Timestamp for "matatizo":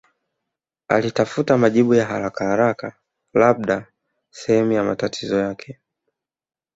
4.83-5.39